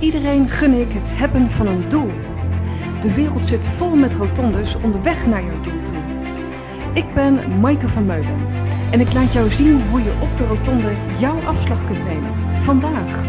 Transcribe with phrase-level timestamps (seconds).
[0.00, 2.10] Iedereen gun ik het hebben van een doel.
[3.00, 5.96] De wereld zit vol met rotondes onderweg naar jouw doel toe.
[6.94, 8.46] Ik ben Maaike van Meulen
[8.90, 12.34] en ik laat jou zien hoe je op de rotonde jouw afslag kunt nemen.
[12.62, 13.24] Vandaag.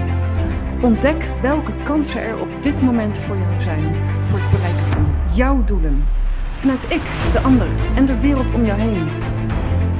[0.81, 5.63] Ontdek welke kansen er op dit moment voor jou zijn voor het bereiken van jouw
[5.63, 6.03] doelen.
[6.53, 7.01] Vanuit ik,
[7.31, 9.07] de ander en de wereld om jou heen.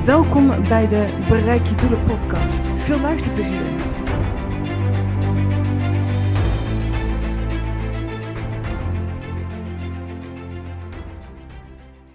[0.05, 2.69] Welkom bij de Bereik je Doelen podcast.
[2.77, 3.61] Veel luisterplezier.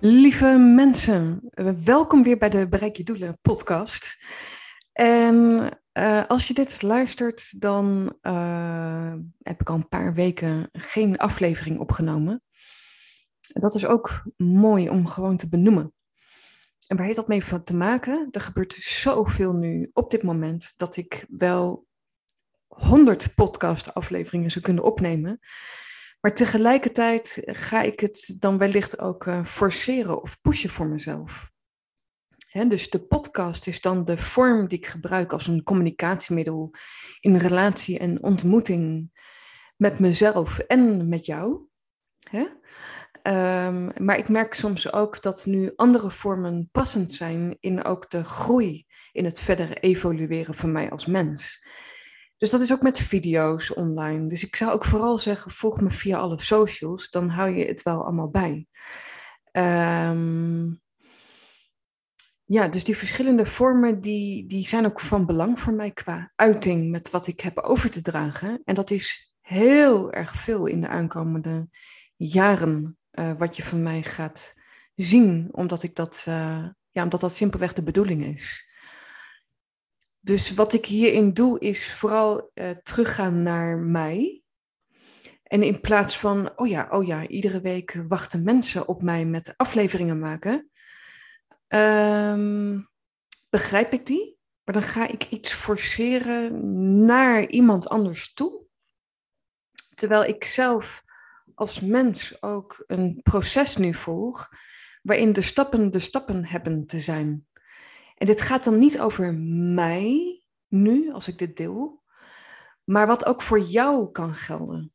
[0.06, 1.50] Lieve mensen,
[1.84, 4.24] welkom weer bij de Bereik je Doelen podcast.
[4.92, 11.16] En uh, als je dit luistert, dan uh, heb ik al een paar weken geen
[11.16, 12.42] aflevering opgenomen.
[13.40, 15.92] Dat is ook mooi om gewoon te benoemen.
[16.86, 18.28] En waar heeft dat mee te maken?
[18.30, 21.86] Er gebeurt zoveel nu op dit moment dat ik wel
[22.66, 25.41] 100 podcast afleveringen zou kunnen opnemen.
[26.24, 31.50] Maar tegelijkertijd ga ik het dan wellicht ook uh, forceren of pushen voor mezelf.
[32.69, 36.75] dus de podcast is dan de vorm die ik gebruik als een communicatiemiddel
[37.20, 39.11] in relatie en ontmoeting
[39.77, 41.66] met mezelf en met jou.
[43.22, 48.25] Um, maar ik merk soms ook dat nu andere vormen passend zijn in ook de
[48.25, 51.66] groei, in het verder evolueren van mij als mens.
[52.45, 54.28] Dus dat is ook met video's online.
[54.28, 57.83] Dus ik zou ook vooral zeggen, volg me via alle socials, dan hou je het
[57.83, 58.67] wel allemaal bij.
[59.53, 60.81] Um,
[62.45, 66.91] ja, dus die verschillende vormen, die, die zijn ook van belang voor mij qua uiting
[66.91, 68.61] met wat ik heb over te dragen.
[68.65, 71.69] En dat is heel erg veel in de aankomende
[72.17, 74.55] jaren uh, wat je van mij gaat
[74.95, 78.72] zien, omdat ik dat, uh, ja, omdat dat simpelweg de bedoeling is.
[80.25, 84.42] Dus wat ik hierin doe, is vooral uh, teruggaan naar mij.
[85.42, 89.55] En in plaats van, oh ja, oh ja, iedere week wachten mensen op mij met
[89.56, 90.70] afleveringen maken,
[91.69, 92.88] um,
[93.50, 94.38] begrijp ik die.
[94.65, 98.62] Maar dan ga ik iets forceren naar iemand anders toe.
[99.94, 101.04] Terwijl ik zelf
[101.54, 104.48] als mens ook een proces nu volg,
[105.03, 107.47] waarin de stappen de stappen hebben te zijn.
[108.14, 109.34] En dit gaat dan niet over
[109.75, 112.02] mij nu, als ik dit deel,
[112.84, 114.92] maar wat ook voor jou kan gelden.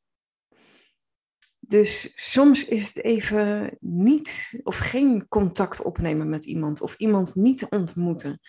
[1.59, 7.66] Dus soms is het even niet of geen contact opnemen met iemand of iemand niet
[7.69, 8.40] ontmoeten.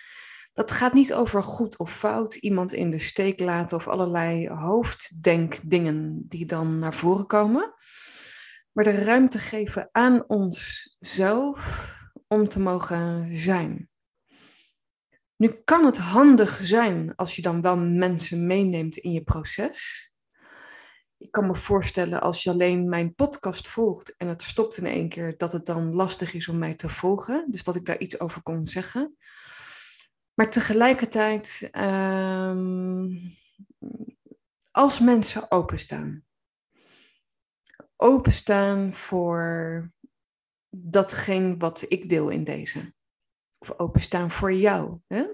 [0.53, 6.25] Dat gaat niet over goed of fout, iemand in de steek laten of allerlei hoofddenkdingen
[6.29, 7.75] die dan naar voren komen.
[8.73, 11.95] Maar de ruimte geven aan onszelf
[12.27, 13.90] om te mogen zijn.
[15.41, 20.11] Nu kan het handig zijn als je dan wel mensen meeneemt in je proces.
[21.17, 25.09] Ik kan me voorstellen als je alleen mijn podcast volgt en het stopt in één
[25.09, 27.47] keer, dat het dan lastig is om mij te volgen.
[27.51, 29.17] Dus dat ik daar iets over kon zeggen.
[30.35, 33.37] Maar tegelijkertijd, um,
[34.71, 36.25] als mensen openstaan.
[37.97, 39.93] Openstaan voor
[40.71, 42.93] datgene wat ik deel in deze
[43.61, 44.99] of openstaan voor jou.
[45.07, 45.25] Hè?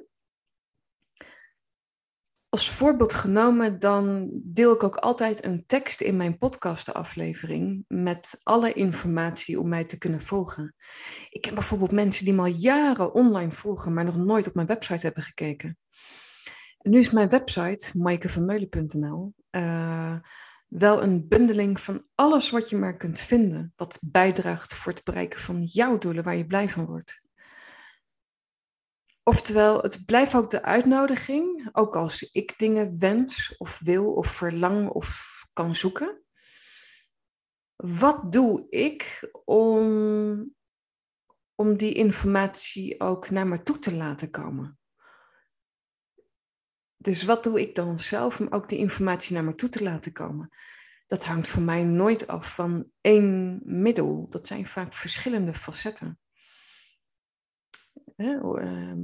[2.48, 8.72] Als voorbeeld genomen, dan deel ik ook altijd een tekst in mijn podcastaflevering met alle
[8.72, 10.74] informatie om mij te kunnen volgen.
[11.28, 14.66] Ik heb bijvoorbeeld mensen die me al jaren online volgen, maar nog nooit op mijn
[14.66, 15.78] website hebben gekeken.
[16.78, 20.18] En nu is mijn website, maaikevanmeulen.nl, uh,
[20.66, 25.40] wel een bundeling van alles wat je maar kunt vinden, wat bijdraagt voor het bereiken
[25.40, 27.24] van jouw doelen waar je blij van wordt.
[29.28, 34.88] Oftewel, het blijft ook de uitnodiging, ook als ik dingen wens of wil of verlang
[34.88, 36.22] of kan zoeken.
[37.76, 40.54] Wat doe ik om,
[41.54, 44.78] om die informatie ook naar me toe te laten komen?
[46.96, 50.12] Dus wat doe ik dan zelf om ook die informatie naar me toe te laten
[50.12, 50.48] komen?
[51.06, 54.26] Dat hangt voor mij nooit af van één middel.
[54.28, 56.18] Dat zijn vaak verschillende facetten.
[58.16, 59.02] Ehm,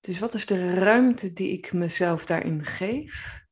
[0.00, 3.44] dus wat is de ruimte die ik mezelf daarin geef?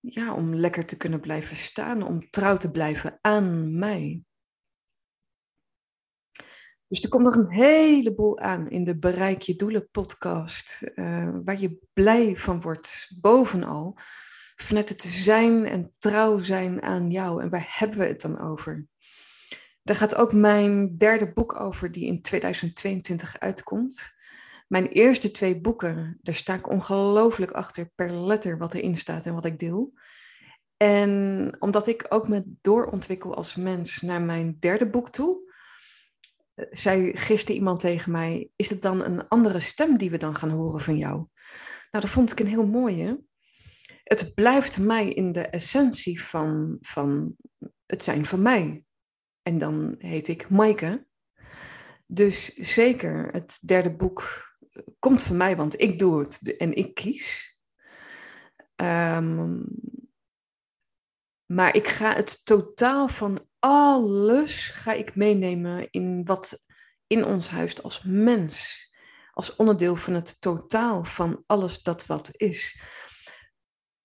[0.00, 4.24] Ja, om lekker te kunnen blijven staan, om trouw te blijven aan mij.
[6.86, 11.60] Dus er komt nog een heleboel aan in de Bereik je Doelen podcast, uh, waar
[11.60, 13.98] je blij van wordt, bovenal.
[14.56, 17.42] Vanuit het zijn en trouw zijn aan jou.
[17.42, 18.86] En waar hebben we het dan over?
[19.84, 24.12] Daar gaat ook mijn derde boek over, die in 2022 uitkomt.
[24.68, 29.34] Mijn eerste twee boeken, daar sta ik ongelooflijk achter per letter wat erin staat en
[29.34, 29.92] wat ik deel.
[30.76, 35.52] En omdat ik ook me doorontwikkel als mens naar mijn derde boek toe,
[36.54, 40.34] eh, zei gisteren iemand tegen mij: Is het dan een andere stem die we dan
[40.34, 41.14] gaan horen van jou?
[41.90, 43.22] Nou, dat vond ik een heel mooie.
[44.02, 47.36] Het blijft mij in de essentie van, van
[47.86, 48.83] het zijn van mij.
[49.44, 51.06] En dan heet ik Maaike.
[52.06, 54.22] Dus zeker, het derde boek
[54.98, 57.56] komt van mij, want ik doe het en ik kies.
[58.76, 59.64] Um,
[61.46, 66.64] maar ik ga het totaal van alles ga ik meenemen in wat
[67.06, 68.82] in ons huist als mens.
[69.32, 72.80] Als onderdeel van het totaal van alles dat wat is.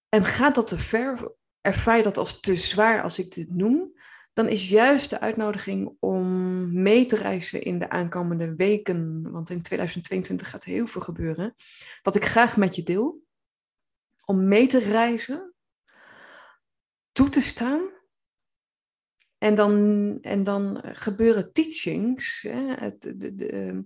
[0.09, 3.93] En gaat dat te ver, ervaar je dat als te zwaar als ik dit noem,
[4.33, 9.61] dan is juist de uitnodiging om mee te reizen in de aankomende weken, want in
[9.61, 11.55] 2022 gaat heel veel gebeuren,
[12.01, 13.23] wat ik graag met je deel,
[14.25, 15.53] om mee te reizen
[17.11, 17.89] toe te staan.
[19.37, 23.83] En dan, en dan gebeuren teachings, hè, het, de, de,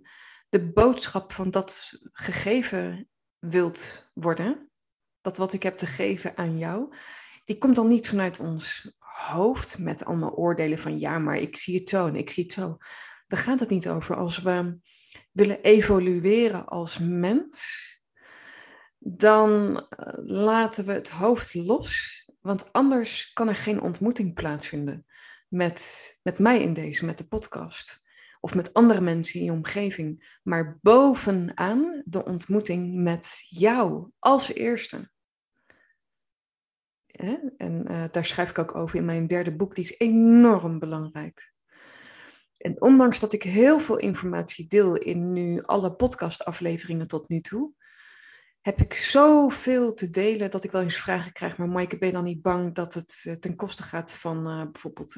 [0.49, 4.71] de boodschap van dat gegeven wilt worden,
[5.21, 6.95] dat wat ik heb te geven aan jou,
[7.43, 11.79] die komt dan niet vanuit ons hoofd met allemaal oordelen van ja, maar ik zie
[11.79, 12.77] het zo en ik zie het zo.
[13.27, 14.15] Daar gaat het niet over.
[14.15, 14.77] Als we
[15.31, 17.81] willen evolueren als mens,
[18.97, 25.05] dan eh, laten we het hoofd los want anders kan er geen ontmoeting plaatsvinden
[25.47, 28.01] met, met mij in deze, met de podcast.
[28.39, 30.37] Of met andere mensen in je omgeving.
[30.43, 35.11] Maar bovenaan de ontmoeting met jou als eerste.
[37.13, 39.75] En uh, daar schrijf ik ook over in mijn derde boek.
[39.75, 41.51] Die is enorm belangrijk.
[42.57, 47.73] En ondanks dat ik heel veel informatie deel in nu alle podcastafleveringen tot nu toe,
[48.61, 51.57] heb ik zoveel te delen dat ik wel eens vragen krijg.
[51.57, 54.63] Maar Maaike, ben je dan niet bang dat het eh, ten koste gaat van uh,
[54.71, 55.17] bijvoorbeeld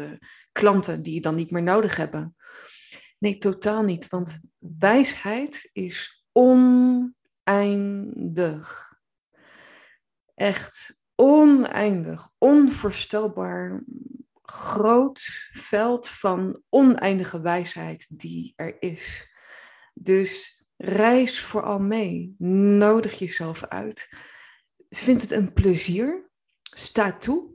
[0.51, 2.35] klanten die je dan niet meer nodig hebben?
[3.19, 4.09] Nee, totaal niet.
[4.09, 7.13] Want wijsheid is oneindig.
[10.35, 13.83] Echt oneindig, onvoorstelbaar
[14.41, 19.33] groot veld van oneindige wijsheid die er is.
[19.93, 22.35] Dus Reis vooral mee.
[22.37, 24.09] Nodig jezelf uit.
[24.89, 26.29] Vind het een plezier.
[26.61, 27.53] Sta toe.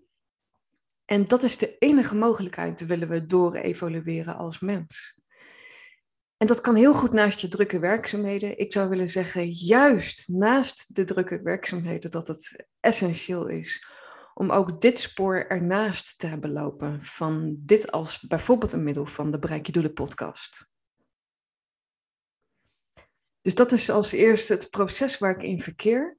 [1.05, 5.19] En dat is de enige mogelijkheid, willen we door evolueren als mens.
[6.40, 8.58] En dat kan heel goed naast je drukke werkzaamheden.
[8.58, 13.87] Ik zou willen zeggen, juist naast de drukke werkzaamheden, dat het essentieel is
[14.34, 17.00] om ook dit spoor ernaast te hebben lopen.
[17.00, 20.70] Van dit als bijvoorbeeld een middel van de Bereik je Doelen podcast.
[23.40, 26.19] Dus dat is als eerste het proces waar ik in verkeer.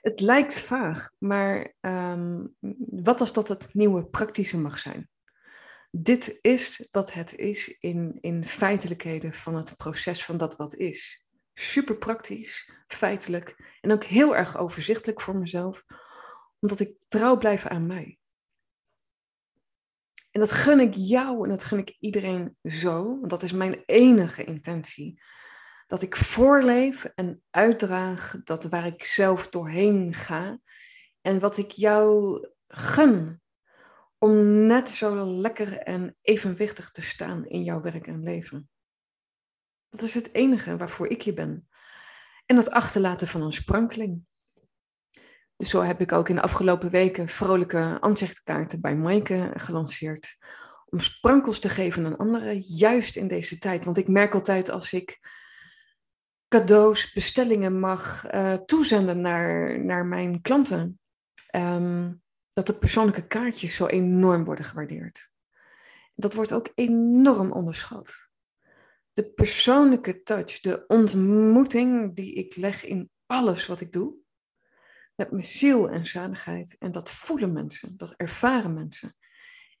[0.00, 2.54] Het lijkt vaag, maar um,
[2.90, 5.08] wat als dat het nieuwe praktische mag zijn?
[5.90, 11.26] Dit is wat het is in, in feitelijkheden van het proces van dat wat is.
[11.54, 15.84] Super praktisch, feitelijk en ook heel erg overzichtelijk voor mezelf,
[16.60, 18.18] omdat ik trouw blijf aan mij.
[20.30, 23.82] En dat gun ik jou en dat gun ik iedereen zo, want dat is mijn
[23.86, 25.22] enige intentie
[25.86, 30.58] dat ik voorleef en uitdraag dat waar ik zelf doorheen ga.
[31.20, 33.40] En wat ik jou gun
[34.18, 38.68] om net zo lekker en evenwichtig te staan in jouw werk en leven.
[39.90, 41.68] Dat is het enige waarvoor ik je ben.
[42.46, 44.24] En het achterlaten van een sprankeling.
[45.56, 50.36] Dus zo heb ik ook in de afgelopen weken vrolijke aanzichtkaarten bij Maaike gelanceerd.
[50.84, 53.84] Om sprankels te geven aan anderen, juist in deze tijd.
[53.84, 55.20] Want ik merk altijd als ik
[56.48, 61.00] cadeaus, bestellingen mag uh, toezenden naar, naar mijn klanten.
[61.54, 62.22] Um,
[62.56, 65.30] dat de persoonlijke kaartjes zo enorm worden gewaardeerd.
[66.14, 68.28] Dat wordt ook enorm onderschat.
[69.12, 74.14] De persoonlijke touch, de ontmoeting die ik leg in alles wat ik doe,
[75.14, 76.76] met mijn ziel en zaligheid.
[76.78, 79.16] En dat voelen mensen, dat ervaren mensen.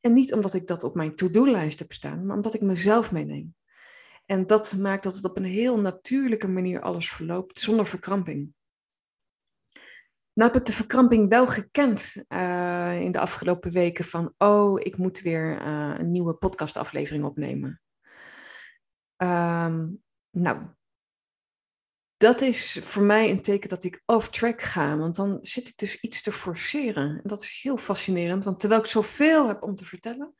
[0.00, 3.54] En niet omdat ik dat op mijn to-do-lijst heb staan, maar omdat ik mezelf meeneem.
[4.26, 8.54] En dat maakt dat het op een heel natuurlijke manier alles verloopt, zonder verkramping.
[10.36, 14.96] Nou heb ik de verkramping wel gekend uh, in de afgelopen weken van, oh, ik
[14.96, 17.80] moet weer uh, een nieuwe podcastaflevering opnemen.
[19.16, 20.66] Um, nou,
[22.16, 25.76] dat is voor mij een teken dat ik off track ga, want dan zit ik
[25.76, 27.10] dus iets te forceren.
[27.10, 30.34] En dat is heel fascinerend, want terwijl ik zoveel heb om te vertellen,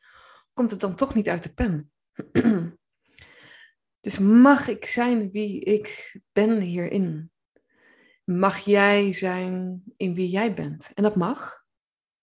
[0.53, 1.93] komt het dan toch niet uit de pen.
[4.01, 7.31] Dus mag ik zijn wie ik ben hierin?
[8.27, 10.91] Mag jij zijn in wie jij bent?
[10.95, 11.65] En dat mag.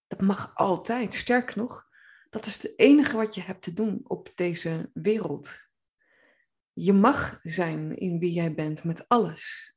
[0.08, 1.14] Dat mag altijd.
[1.14, 1.88] Sterk nog,
[2.30, 5.70] dat is het enige wat je hebt te doen op deze wereld.
[6.74, 9.76] Je mag zijn in wie jij bent met alles.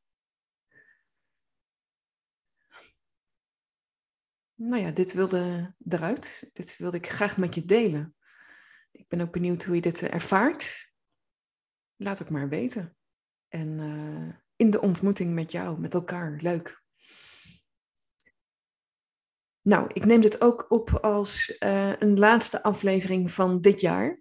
[4.54, 6.50] Nou ja, dit wilde eruit.
[6.52, 8.16] Dit wilde ik graag met je delen.
[8.90, 10.92] Ik ben ook benieuwd hoe je dit ervaart.
[11.97, 12.97] Laat het maar weten.
[13.49, 16.38] En uh, in de ontmoeting met jou, met elkaar.
[16.40, 16.84] Leuk.
[19.62, 24.20] Nou, ik neem dit ook op als uh, een laatste aflevering van dit jaar.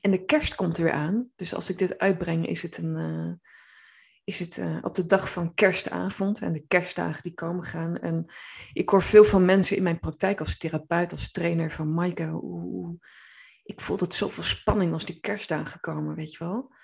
[0.00, 1.30] En de kerst komt er weer aan.
[1.36, 3.32] Dus als ik dit uitbreng, is het, een, uh,
[4.24, 6.40] is het uh, op de dag van kerstavond.
[6.40, 7.96] En de kerstdagen die komen gaan.
[7.96, 8.24] En
[8.72, 12.40] ik hoor veel van mensen in mijn praktijk als therapeut, als trainer van Maaike.
[13.62, 16.74] Ik voel het zoveel spanning als die kerstdagen komen, weet je wel.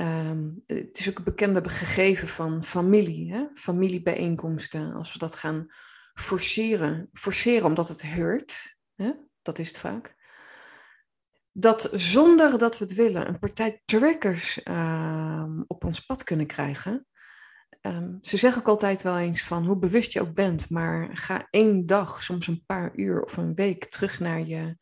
[0.00, 3.46] Um, het is ook een bekende gegeven van familie, hè?
[3.54, 4.92] familiebijeenkomsten.
[4.92, 5.66] Als we dat gaan
[6.14, 9.12] forceren, forceren omdat het heurt, hè?
[9.42, 10.16] dat is het vaak.
[11.52, 17.06] Dat zonder dat we het willen, een partij triggers uh, op ons pad kunnen krijgen.
[17.82, 21.46] Um, ze zeggen ook altijd wel eens van hoe bewust je ook bent, maar ga
[21.50, 24.76] één dag, soms een paar uur of een week terug naar, je,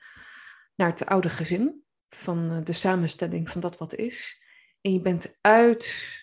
[0.75, 1.85] naar het oude gezin.
[2.09, 4.45] Van eh, de samenstelling van dat wat is.
[4.87, 6.15] En je bent uit,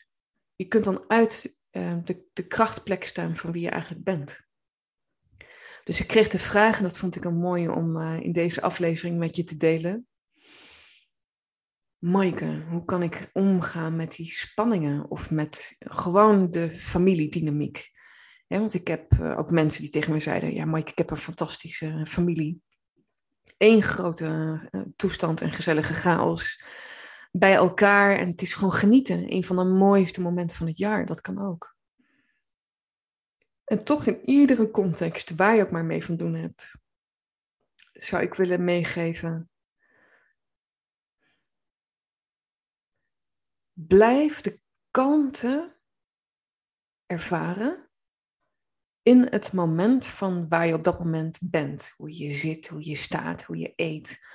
[0.56, 4.48] je kunt dan uit uh, de, de krachtplek staan van wie je eigenlijk bent.
[5.84, 8.62] Dus ik kreeg de vraag, en dat vond ik een mooie om uh, in deze
[8.62, 10.08] aflevering met je te delen.
[11.98, 17.92] Maaike, hoe kan ik omgaan met die spanningen of met gewoon de familiedynamiek?
[18.48, 21.18] Want ik heb uh, ook mensen die tegen me zeiden, ja Maaike, ik heb een
[21.18, 22.62] fantastische familie.
[23.58, 26.64] Eén grote uh, toestand en gezellige chaos
[27.38, 28.18] bij elkaar.
[28.18, 29.34] En het is gewoon genieten.
[29.34, 31.06] Een van de mooiste momenten van het jaar.
[31.06, 31.76] Dat kan ook.
[33.64, 36.76] En toch in iedere context, waar je ook maar mee van doen hebt,
[37.92, 39.50] zou ik willen meegeven.
[43.74, 44.60] Blijf de
[44.92, 45.78] kalmte
[47.06, 47.90] ervaren
[49.02, 51.94] in het moment van waar je op dat moment bent.
[51.96, 54.26] Hoe je zit, hoe je staat, hoe je eet,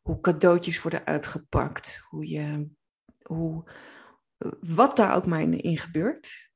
[0.00, 2.70] hoe cadeautjes worden uitgepakt, hoe je,
[3.22, 3.70] hoe,
[4.60, 6.50] wat daar ook maar in gebeurt.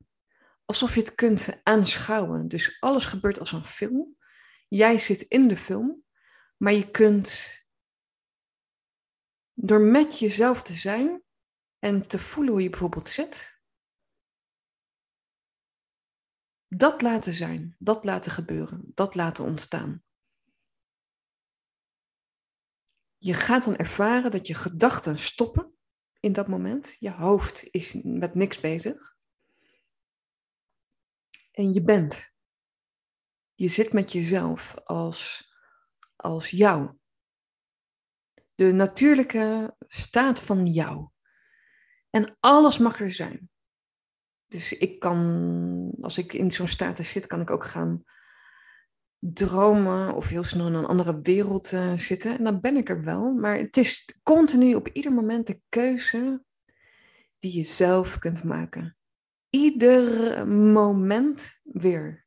[0.64, 2.48] Alsof je het kunt aanschouwen.
[2.48, 4.16] Dus alles gebeurt als een film.
[4.68, 6.04] Jij zit in de film,
[6.56, 7.62] maar je kunt
[9.52, 11.22] door met jezelf te zijn
[11.78, 13.60] en te voelen hoe je bijvoorbeeld zit,
[16.68, 20.02] dat laten zijn, dat laten gebeuren, dat laten ontstaan.
[23.25, 25.75] Je gaat dan ervaren dat je gedachten stoppen
[26.21, 26.97] in dat moment.
[26.99, 29.16] Je hoofd is met niks bezig.
[31.50, 32.33] En je bent.
[33.54, 35.52] Je zit met jezelf als,
[36.16, 36.97] als jou.
[38.54, 41.09] De natuurlijke staat van jou.
[42.11, 43.50] En alles mag er zijn.
[44.47, 48.04] Dus ik kan, als ik in zo'n status zit, kan ik ook gaan
[49.33, 52.38] dromen of heel snel in een andere wereld uh, zitten.
[52.38, 53.33] En dan ben ik er wel.
[53.33, 56.45] Maar het is continu op ieder moment de keuze
[57.38, 58.97] die je zelf kunt maken.
[59.50, 62.26] Ieder moment weer.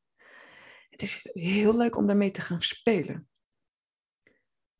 [0.89, 3.29] Het is heel leuk om daarmee te gaan spelen.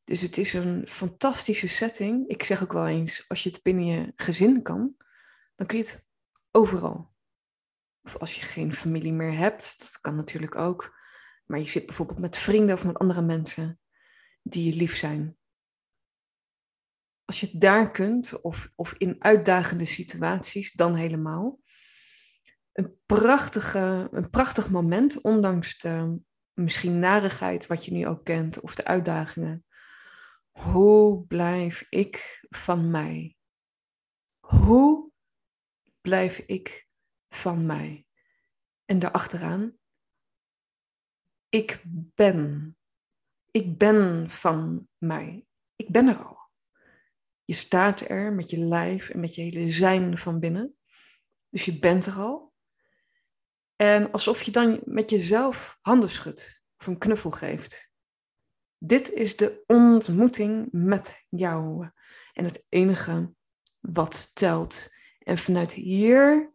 [0.04, 2.28] Dus het is een fantastische setting.
[2.28, 4.96] Ik zeg ook wel eens, als je het binnen je gezin kan,
[5.56, 6.08] dan kun je het
[6.52, 7.14] overal.
[8.02, 10.97] Of als je geen familie meer hebt, dat kan natuurlijk ook.
[11.48, 13.80] Maar je zit bijvoorbeeld met vrienden of met andere mensen
[14.42, 15.38] die je lief zijn.
[17.26, 21.60] Als je het daar kunt, of, of in uitdagende situaties, dan helemaal.
[22.72, 26.20] Een, prachtige, een prachtig moment, ondanks de
[26.54, 29.66] misschien narigheid wat je nu ook kent, of de uitdagingen.
[30.52, 33.38] Hoe blijf ik van mij?
[34.40, 35.12] Hoe
[36.02, 36.88] blijf ik
[37.30, 38.06] van mij?
[38.86, 39.78] En daarachteraan,
[41.50, 41.82] ik
[42.16, 42.72] ben.
[43.52, 45.46] Ik ben van mij.
[45.76, 46.38] Ik ben er al.
[47.44, 50.76] Je staat er met je lijf en met je hele zijn van binnen.
[51.50, 52.54] Dus je bent er al.
[53.76, 57.92] En alsof je dan met jezelf handen schudt of een knuffel geeft.
[58.78, 61.90] Dit is de ontmoeting met jou.
[62.34, 63.34] En het enige
[63.80, 64.94] wat telt.
[65.20, 66.54] En vanuit hier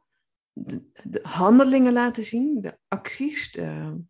[0.52, 4.00] de, de handelingen laten zien, de acties, de,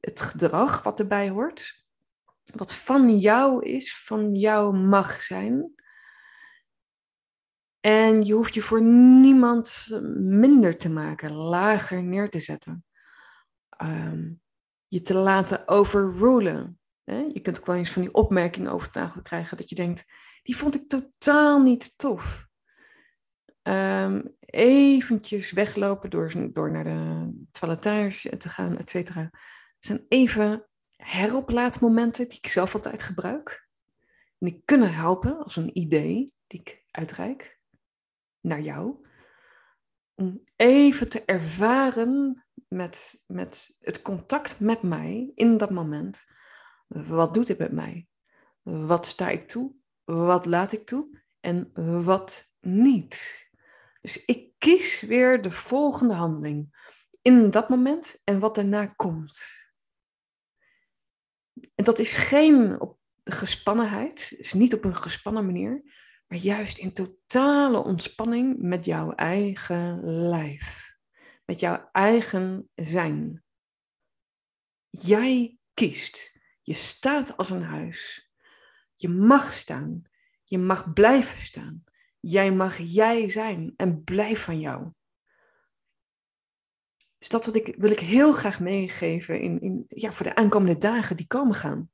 [0.00, 1.84] het gedrag wat erbij hoort.
[2.54, 5.74] Wat van jou is, van jou mag zijn.
[7.80, 12.84] En je hoeft je voor niemand minder te maken, lager neer te zetten.
[13.68, 14.32] Ehm,
[14.88, 16.80] je te laten overrulen.
[17.04, 20.04] Je kunt ook wel eens van die opmerkingen over tafel krijgen dat je denkt,
[20.42, 22.48] die vond ik totaal niet tof.
[23.62, 29.30] Um, eventjes weglopen door, door naar de toilettage te gaan, et cetera.
[29.80, 33.68] Zijn even heroplaadmomenten die ik zelf altijd gebruik.
[34.38, 37.60] En die kunnen helpen als een idee die ik uitreik
[38.40, 39.06] naar jou.
[40.14, 46.24] Om even te ervaren met, met het contact met mij in dat moment.
[46.86, 48.08] Wat doet dit met mij?
[48.62, 49.74] Wat sta ik toe?
[50.04, 51.18] Wat laat ik toe?
[51.40, 51.70] En
[52.04, 53.48] wat niet?
[54.00, 56.78] Dus ik kies weer de volgende handeling
[57.22, 59.42] in dat moment en wat daarna komt.
[61.74, 65.82] En dat is geen op gespannenheid, is niet op een gespannen manier,
[66.26, 70.96] maar juist in totale ontspanning met jouw eigen lijf,
[71.44, 73.44] met jouw eigen zijn.
[74.90, 76.38] Jij kiest.
[76.62, 78.30] Je staat als een huis.
[78.94, 80.02] Je mag staan.
[80.44, 81.84] Je mag blijven staan.
[82.20, 84.92] Jij mag jij zijn en blijf van jou.
[87.20, 90.78] Dus dat wat ik, wil ik heel graag meegeven in, in, ja, voor de aankomende
[90.78, 91.90] dagen die komen gaan.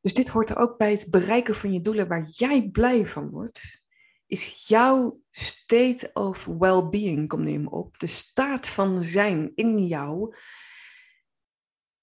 [0.00, 3.30] Dus dit hoort er ook bij het bereiken van je doelen waar jij blij van
[3.30, 3.82] wordt.
[4.26, 7.98] Is jouw state of well-being, kom neem op.
[7.98, 10.34] De staat van zijn in jou.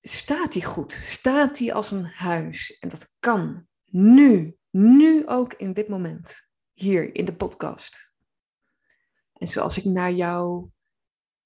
[0.02, 0.92] Staat die goed?
[0.92, 2.78] Staat die als een huis?
[2.80, 8.13] En dat kan nu nu ook in dit moment, hier in de podcast.
[9.34, 10.70] En zoals ik naar jou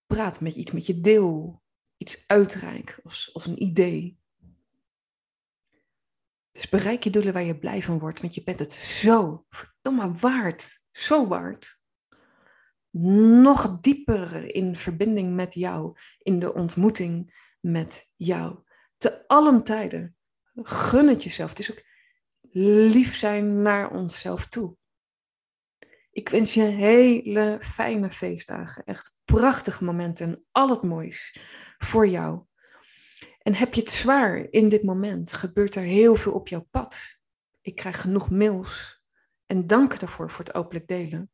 [0.06, 1.62] praat, met iets met je deel,
[1.98, 4.20] iets uitreik als, als een idee.
[6.52, 10.14] Dus bereik je doelen waar je blij van wordt, want je bent het zo verdomme
[10.14, 11.80] waard, zo waard.
[12.90, 18.60] Nog dieper in verbinding met jou, in de ontmoeting met jou.
[18.98, 20.16] Te allen tijden.
[20.54, 21.50] Gun het jezelf.
[21.50, 21.84] Het is ook
[22.92, 24.78] lief zijn naar onszelf toe.
[26.18, 28.84] Ik wens je hele fijne feestdagen.
[28.86, 31.40] Echt prachtige momenten en al het moois
[31.78, 32.44] voor jou.
[33.42, 35.34] En heb je het zwaar in dit moment?
[35.34, 37.20] Gebeurt er heel veel op jouw pad?
[37.62, 39.04] Ik krijg genoeg mails.
[39.46, 41.32] En dank daarvoor voor het openlijk delen.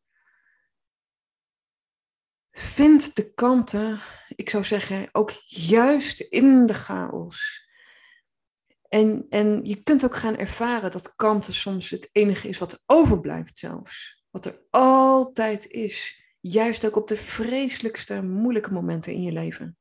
[2.51, 3.99] Vind de kanten,
[4.35, 7.67] ik zou zeggen, ook juist in de chaos.
[8.89, 13.57] En, en je kunt ook gaan ervaren dat kalmte soms het enige is wat overblijft
[13.57, 14.22] zelfs.
[14.33, 16.21] Wat er altijd is.
[16.39, 19.77] Juist ook op de vreselijkste, moeilijke momenten in je leven.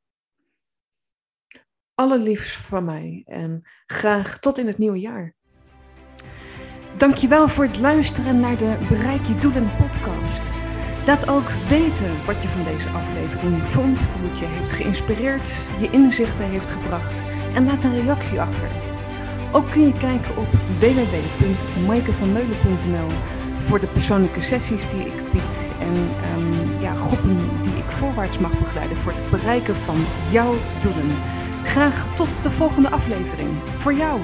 [1.94, 5.34] Allerliefst van mij en graag tot in het nieuwe jaar.
[6.96, 10.52] Dankjewel voor het luisteren naar de Bereik je Doelen podcast.
[11.06, 15.90] Laat ook weten wat je van deze aflevering vond, hoe het je heeft geïnspireerd, je
[15.90, 18.68] inzichten heeft gebracht en laat een reactie achter.
[19.52, 25.94] Ook kun je kijken op www.maikevanmeulen.nl voor de persoonlijke sessies die ik bied en
[26.36, 29.96] um, ja, groepen die ik voorwaarts mag begeleiden voor het bereiken van
[30.30, 31.08] jouw doelen.
[31.64, 33.50] Graag tot de volgende aflevering.
[33.78, 34.20] Voor jou.